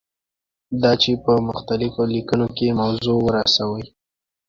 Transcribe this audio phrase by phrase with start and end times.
[0.81, 3.85] دا چې په مختلفو لیکنو کې موضوع ورسوي.